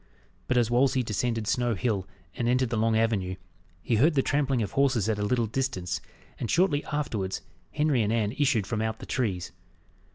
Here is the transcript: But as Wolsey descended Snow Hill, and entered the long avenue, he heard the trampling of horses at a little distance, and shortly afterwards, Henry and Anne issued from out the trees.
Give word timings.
But 0.47 0.57
as 0.57 0.71
Wolsey 0.71 1.03
descended 1.03 1.45
Snow 1.45 1.75
Hill, 1.75 2.07
and 2.35 2.49
entered 2.49 2.71
the 2.71 2.75
long 2.75 2.97
avenue, 2.97 3.35
he 3.83 3.97
heard 3.97 4.15
the 4.15 4.23
trampling 4.23 4.63
of 4.63 4.71
horses 4.71 5.07
at 5.07 5.19
a 5.19 5.23
little 5.23 5.45
distance, 5.45 6.01
and 6.39 6.49
shortly 6.49 6.83
afterwards, 6.85 7.43
Henry 7.71 8.01
and 8.01 8.11
Anne 8.11 8.31
issued 8.31 8.65
from 8.65 8.81
out 8.81 8.97
the 8.97 9.05
trees. 9.05 9.51